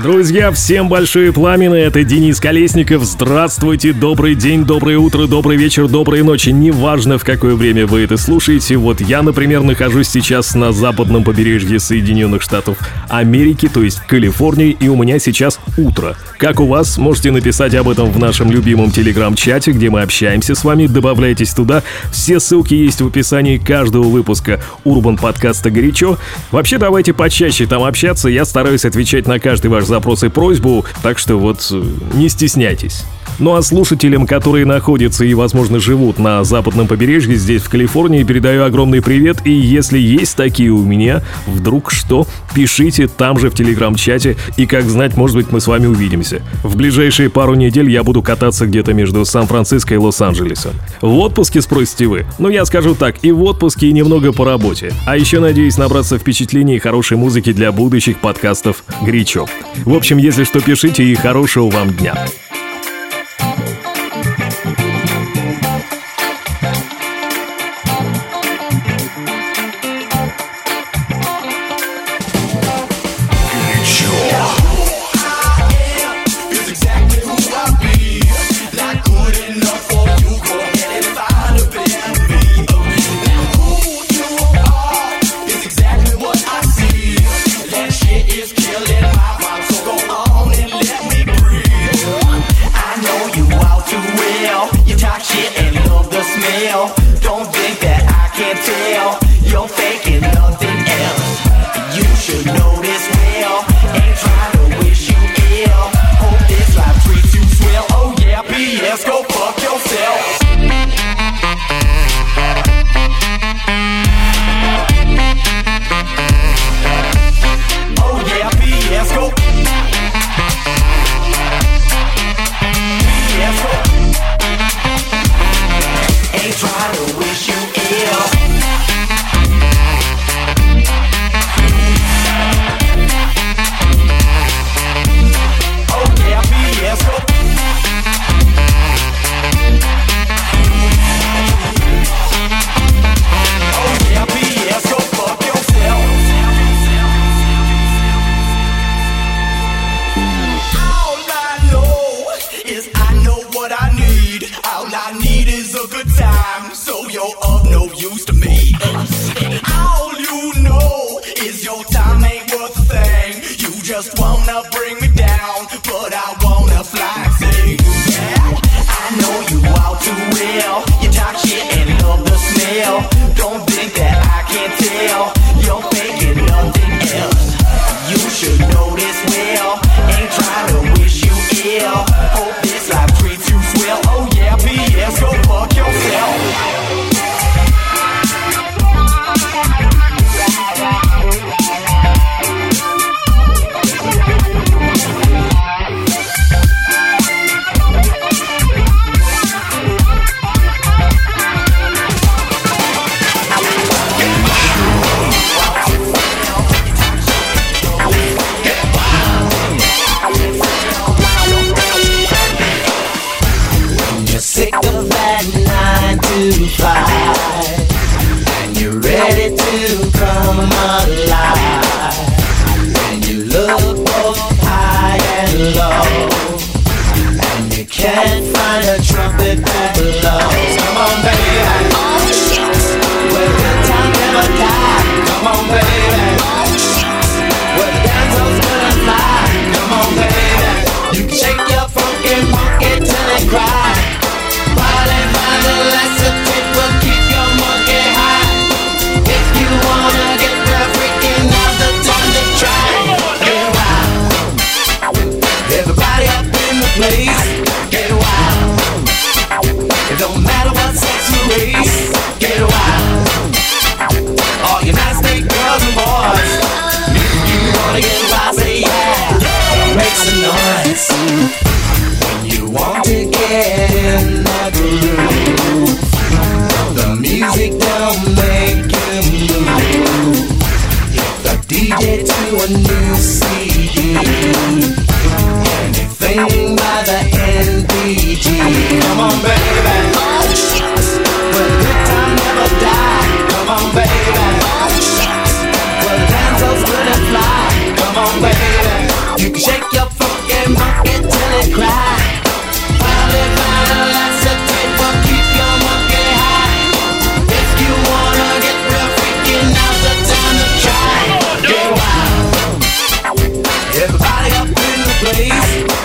[0.00, 3.02] Друзья, всем большое пламя, это Денис Колесников.
[3.02, 6.50] Здравствуйте, добрый день, доброе утро, добрый вечер, доброй ночи.
[6.50, 8.76] Неважно, в какое время вы это слушаете.
[8.76, 14.86] Вот я, например, нахожусь сейчас на западном побережье Соединенных Штатов Америки, то есть Калифорнии, и
[14.86, 16.16] у меня сейчас утро.
[16.38, 16.96] Как у вас?
[16.96, 20.86] Можете написать об этом в нашем любимом телеграм-чате, где мы общаемся с вами.
[20.86, 21.82] Добавляйтесь туда.
[22.12, 26.18] Все ссылки есть в описании каждого выпуска Урбан подкаста «Горячо».
[26.52, 28.28] Вообще, давайте почаще там общаться.
[28.28, 31.82] Я стараюсь отвечать на каждый ваш запрос и просьбу, так что вот э,
[32.14, 33.04] не стесняйтесь.
[33.38, 38.64] Ну а слушателям, которые находятся и, возможно, живут на западном побережье, здесь, в Калифорнии, передаю
[38.64, 39.38] огромный привет.
[39.44, 44.36] И если есть такие у меня, вдруг что, пишите там же в телеграм-чате.
[44.56, 46.42] И, как знать, может быть, мы с вами увидимся.
[46.64, 50.72] В ближайшие пару недель я буду кататься где-то между Сан-Франциско и Лос-Анджелесом.
[51.00, 52.26] В отпуске, спросите вы?
[52.40, 54.92] Ну, я скажу так, и в отпуске, и немного по работе.
[55.06, 59.46] А еще надеюсь набраться впечатлений и хорошей музыки для будущих подкастов «Горячо».
[59.84, 62.26] В общем, если что, пишите и хорошего вам дня.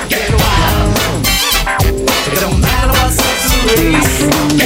[0.10, 1.26] Get wild.
[2.32, 4.63] It don't matter what's sex or race.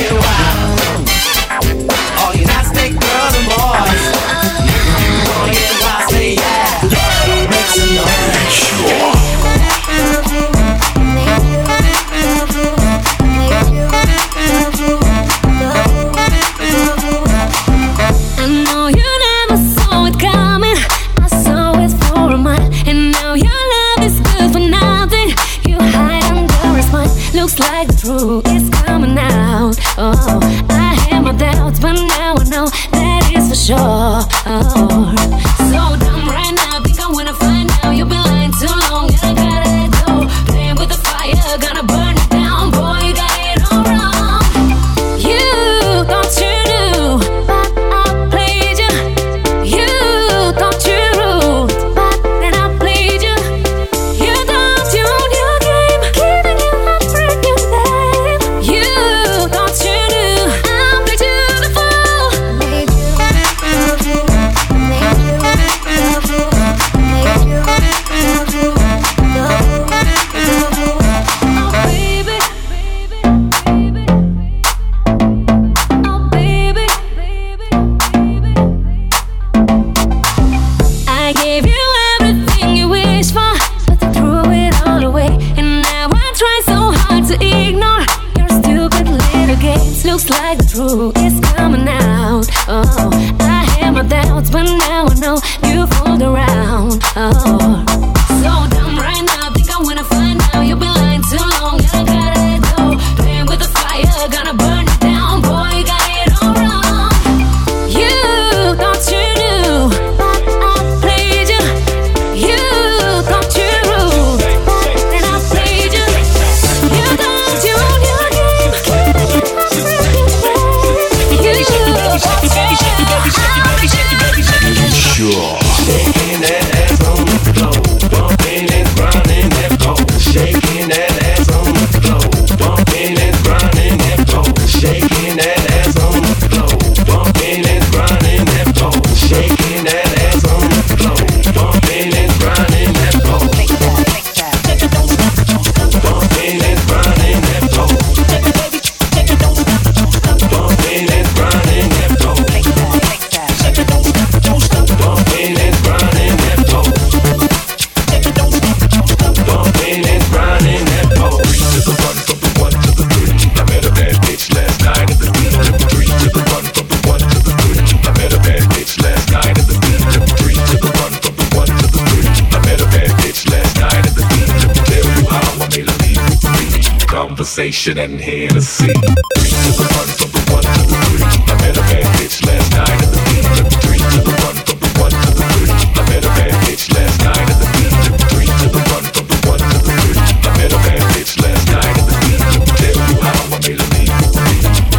[177.88, 178.92] shit and Hennessy.
[178.92, 181.24] Three to the one from the one to the three.
[181.24, 183.48] I met a bad bitch last night at the beach.
[183.80, 185.72] Three to the one from the one to the three.
[185.72, 187.96] I met a bad bitch last night at the beach.
[188.28, 190.20] Three to the one from the one to the three.
[190.20, 192.44] I met a bad bitch last night at the beach.
[192.76, 194.12] Tell you how I made a leave.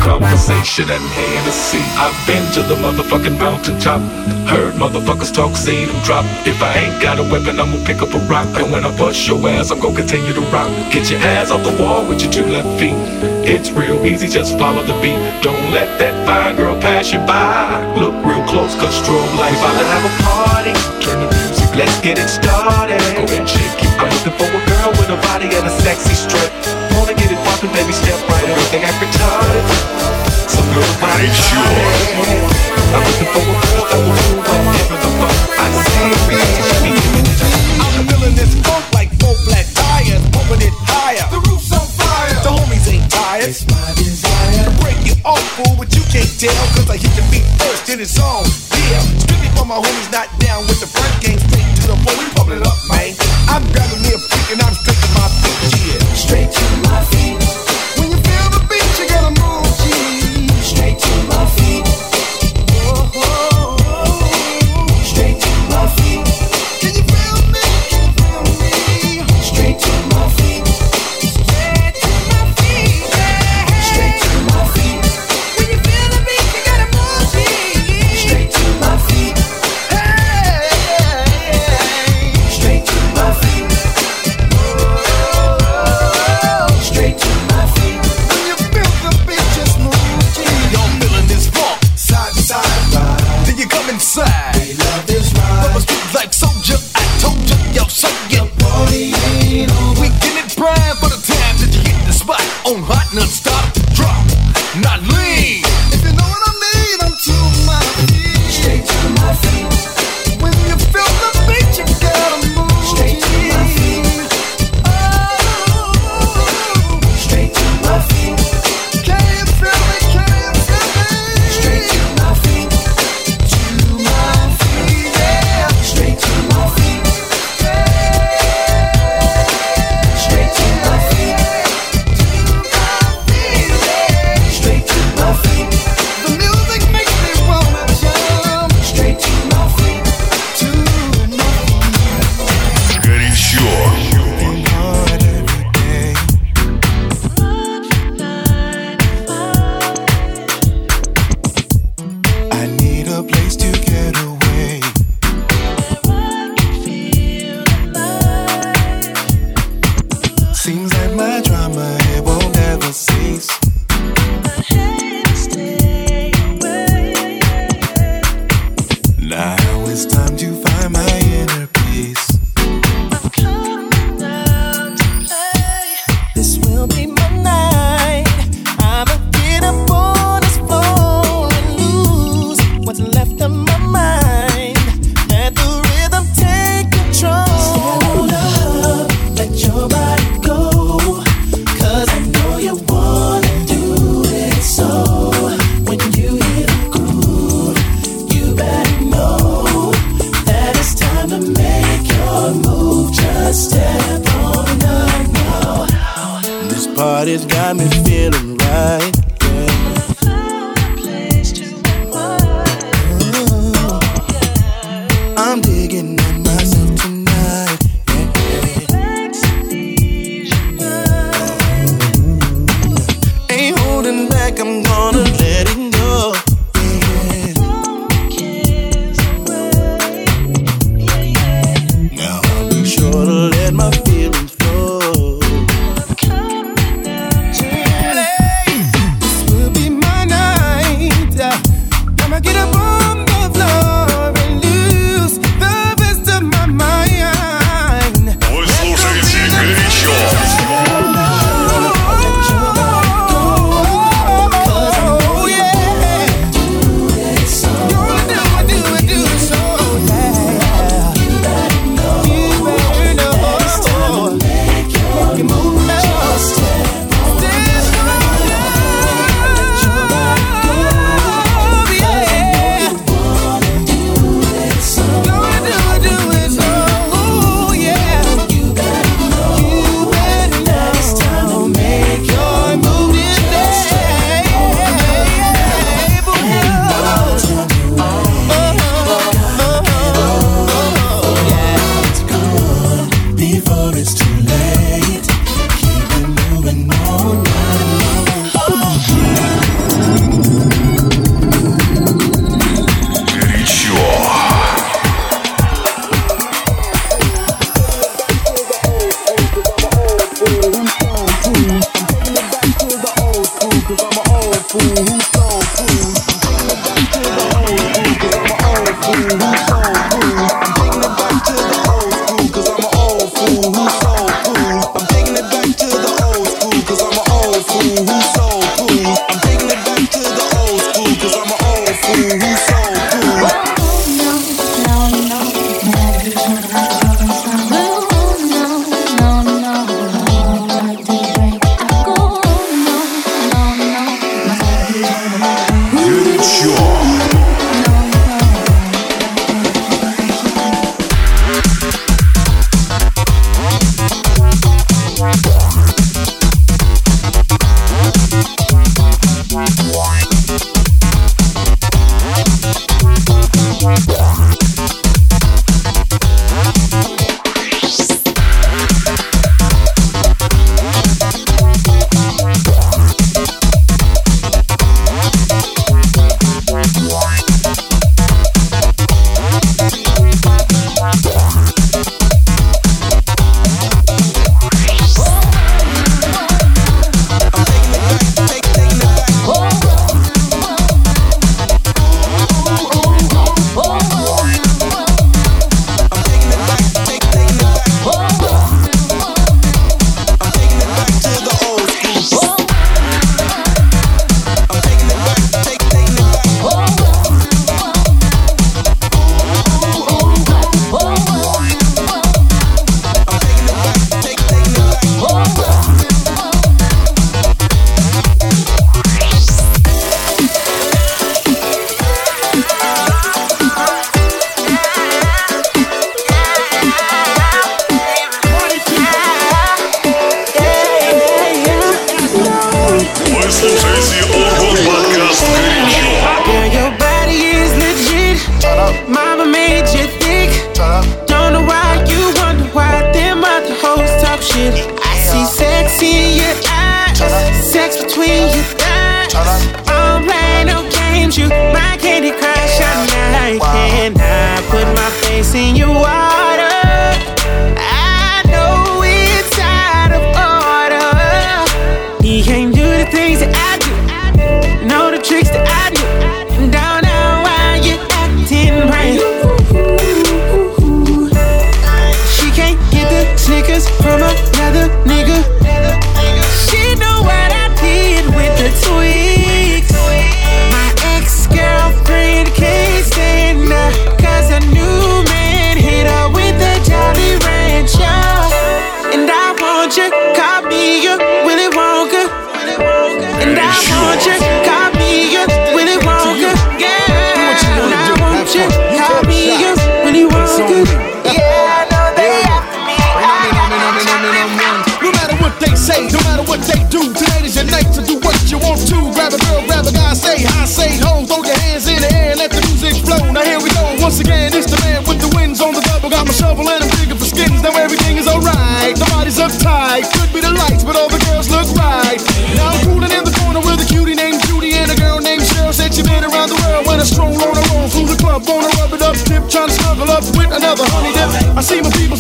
[0.01, 1.28] Conversation and Hennessy
[1.69, 1.85] see.
[2.01, 4.01] I've been to the motherfucking mountaintop.
[4.49, 6.25] Heard motherfuckers talk, seen them drop.
[6.49, 8.49] If I ain't got a weapon, I'ma pick up a rock.
[8.57, 10.71] And when I bust your ass, I'm gonna continue to rock.
[10.91, 12.97] Get your ass off the wall with your two left feet.
[13.45, 15.21] It's real easy, just follow the beat.
[15.45, 17.85] Don't let that fine girl pass you by.
[18.01, 19.53] Look real close, cause strobe lights.
[19.53, 20.75] We about to have a party.
[21.05, 21.69] Turn the music.
[21.77, 22.99] Let's get it started.
[23.17, 23.79] Go ahead, it.
[24.01, 26.48] I'm looking for a girl with a body and a sexy strut.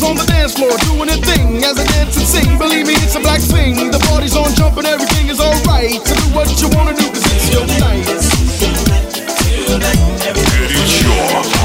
[0.08, 2.58] on the dance floor, doing a thing as I dance and sing.
[2.58, 3.90] Believe me, it's a black swing.
[3.90, 6.00] The party's on, jumping, everything is alright.
[6.06, 8.08] So do what you wanna do, cause it's your night.
[10.24, 11.57] It is your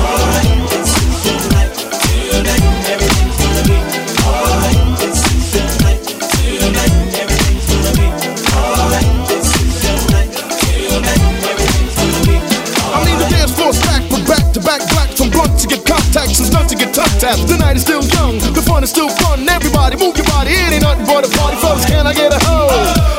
[17.24, 19.48] Tonight The night is still young, the fun is still fun.
[19.48, 20.52] Everybody, move your body.
[20.52, 21.56] It ain't nothing but a party.
[21.64, 22.68] Folks, can I get a hoe?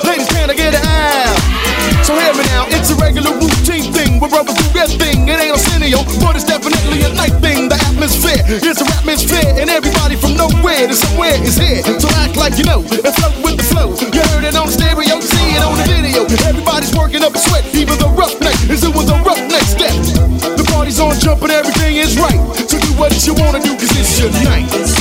[0.04, 1.64] Ladies, can I get an ass?
[2.04, 4.20] So hear me now, it's a regular routine thing.
[4.20, 5.24] We're rubber do everything.
[5.24, 5.32] thing.
[5.32, 7.72] It ain't no senior, but it's definitely a night thing.
[7.72, 11.80] The atmosphere is a atmosphere, and everybody from nowhere to somewhere is here.
[11.96, 13.96] So act like you know and float with the flow.
[13.96, 16.28] You heard it on stereo, you see it on the video.
[16.44, 19.96] Everybody's working up a sweat, even the roughneck is doing the rough roughneck step.
[20.44, 22.36] The party's on jumping, everything is right.
[22.68, 24.93] So do what you wanna do, cause your night.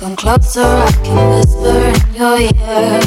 [0.00, 3.00] Come closer, I can whisper in your ear.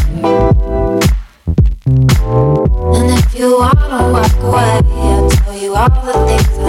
[2.93, 6.62] And if you wanna walk away, I'll tell you all the things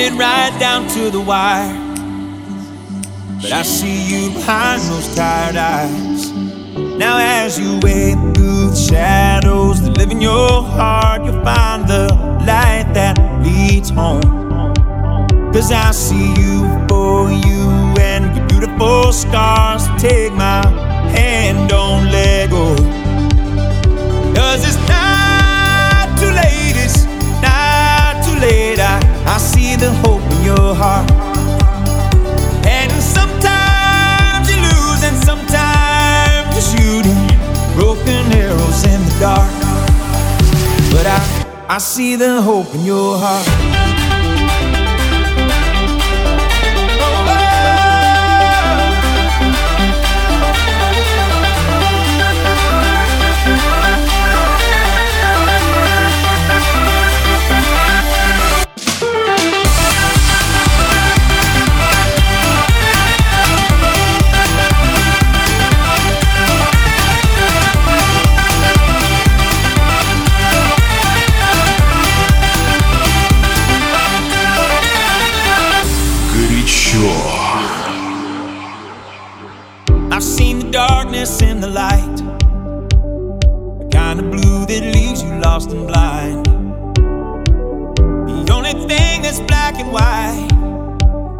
[0.00, 1.74] it right down to the wire.
[3.42, 6.32] But I see you behind those tired eyes.
[6.98, 12.08] Now, as you wade through the shadows that live in your heart, you'll find the
[12.46, 14.40] light that leads home.
[15.52, 16.56] Cause I see you
[16.88, 17.60] for you
[18.00, 19.82] and your beautiful scars.
[20.00, 20.66] Take my
[21.16, 21.49] hand,
[29.80, 31.10] the hope in your heart.
[32.66, 37.20] And sometimes you lose, and sometimes you're shooting
[37.74, 39.50] broken arrows in the dark.
[40.92, 43.99] But I, I see the hope in your heart.
[89.46, 90.48] Black and white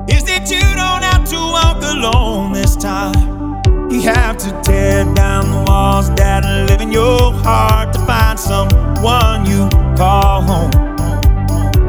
[0.08, 3.60] is that you don't have to walk alone this time.
[3.90, 9.46] You have to tear down the walls that live in your heart to find someone
[9.46, 10.70] you call home.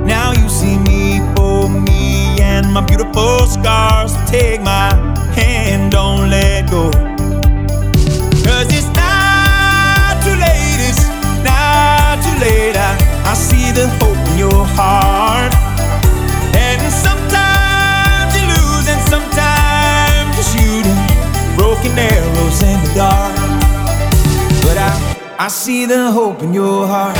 [0.05, 4.13] Now you see me for me and my beautiful scars.
[4.29, 4.89] Take my
[5.35, 6.89] hand, don't let go.
[8.45, 11.07] Cause it's not too late, it's
[11.45, 12.75] not too late.
[12.75, 12.97] I,
[13.31, 15.50] I see the hope in your heart.
[25.43, 27.17] I, see the hope in your heart.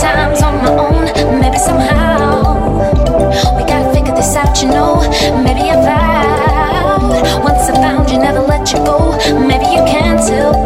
[0.00, 1.04] Times on my own,
[1.40, 2.54] maybe somehow
[3.56, 5.00] we gotta figure this out, you know.
[5.44, 9.16] Maybe I vowed once I found you, never let you go.
[9.48, 9.73] Maybe
[10.30, 10.63] you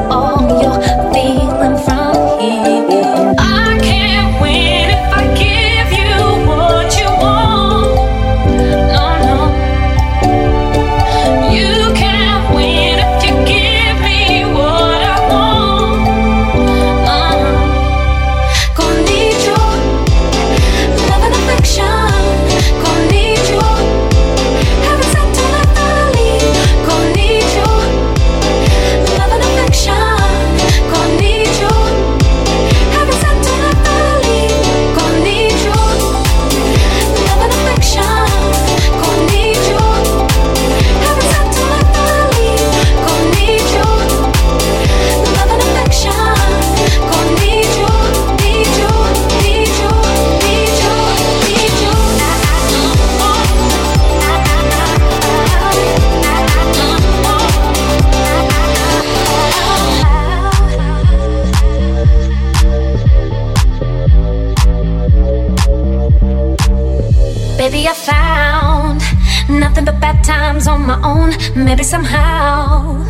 [71.69, 73.05] Maybe somehow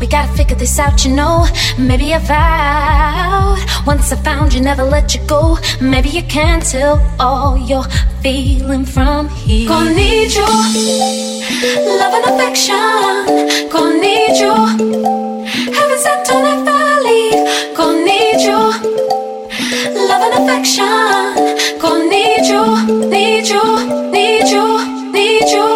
[0.00, 1.46] we gotta figure this out, you know.
[1.78, 5.56] Maybe I vowed once I found you, never let you go.
[5.80, 7.86] Maybe you can't tell all you're
[8.24, 9.68] feeling from here.
[9.68, 10.50] Gonna need you,
[12.00, 13.70] love and affection.
[13.70, 14.56] Gonna need you,
[15.76, 17.24] heaven sent on that valley.
[17.76, 19.06] Gonna need you
[20.08, 21.78] love and affection.
[21.78, 22.64] Gonna need you,
[23.14, 23.64] need you,
[24.10, 24.66] need you,
[25.12, 25.75] need you,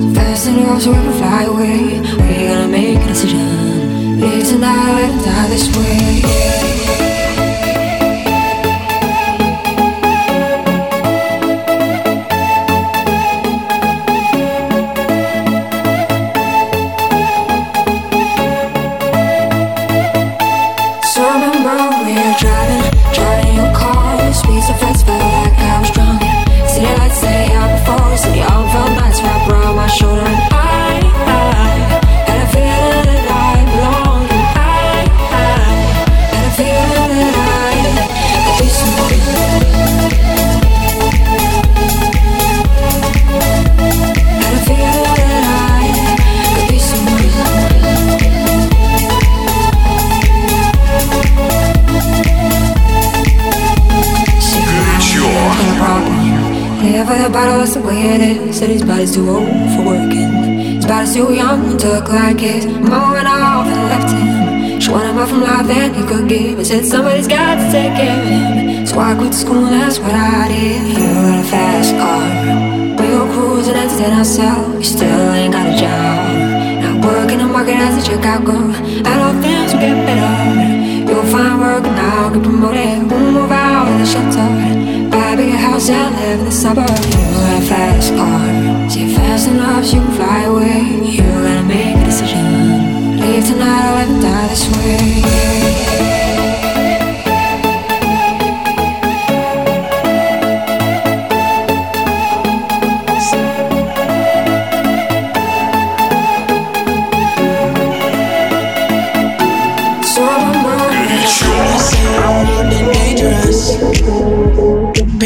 [0.00, 2.00] So fast enough so we can fly away.
[2.00, 4.18] We gotta make a decision.
[4.18, 7.09] Live tonight, die this way.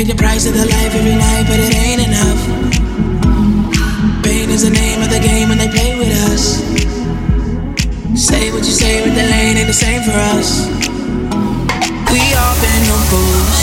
[0.05, 2.41] paid the price of the life every night, but it ain't enough.
[4.23, 6.61] Pain is the name of the game when they play with us.
[8.13, 10.69] Say what you say, but the lane ain't the same for us.
[12.13, 13.59] We all been on fools.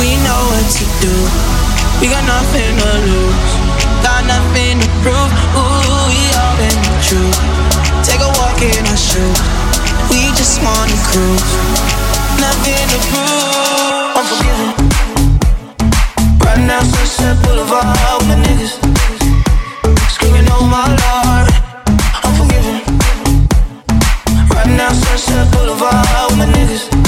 [0.00, 1.14] We know what to do.
[2.00, 3.50] We got nothing to lose.
[4.02, 5.30] Got nothing to prove.
[5.54, 7.38] Ooh, we all been the truth.
[8.02, 9.40] Take a walk in our shoes.
[10.10, 11.50] We just wanna cruise.
[12.42, 14.18] Nothing to prove.
[14.18, 14.73] Unforgiven.
[16.64, 17.86] Running down Sunset Boulevard
[18.20, 18.80] with my niggas.
[20.08, 21.52] Screaming, oh my lord,
[22.24, 22.80] I'm forgiven.
[24.48, 27.03] Running down Sunset Boulevard with my niggas.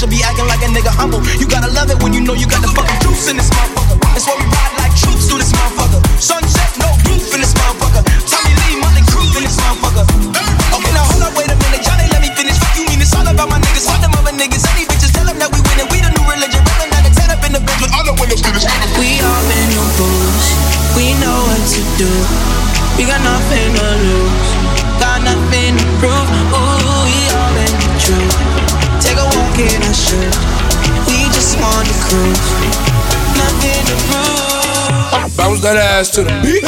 [0.00, 0.59] should be acting like
[35.60, 36.64] Bounce that ass to the beat.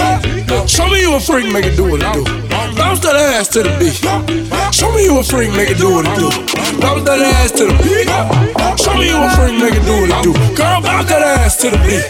[0.68, 2.28] Show me you a freak, make it do what it do.
[2.76, 3.96] Bounce that ass to the beat.
[4.68, 6.28] Show me you a freak, make it do what it do.
[6.76, 8.04] Bounce that ass to the beat.
[8.76, 10.36] Show me you a freak, make it do what it do.
[10.52, 12.04] Girl, bounce that ass to the beat.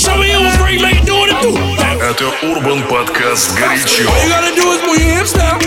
[0.00, 1.52] Show me you a freak, make it do what it do.
[2.00, 4.08] Это Urban Podcast горячо.
[4.08, 5.60] All you gotta do is move your hips now.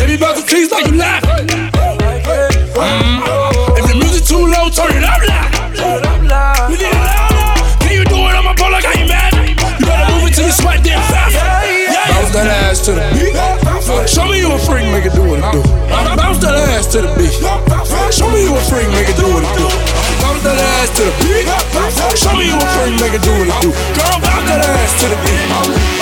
[0.00, 1.11] Baby, bounce the like you.
[14.92, 15.62] make it do what it do.
[15.88, 17.32] Bounce that ass to the beat.
[18.12, 19.66] Show me you a freak, make it do what it do.
[20.20, 21.48] Bounce that ass to the beat.
[22.20, 23.70] Show me you a freak, make it do what it do.
[23.96, 26.01] Girl, bounce that ass to the beat.